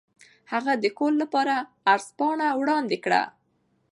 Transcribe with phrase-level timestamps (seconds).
[0.51, 1.55] هغه د کور لپاره
[1.91, 3.21] عرض پاڼه وړاندې کړه.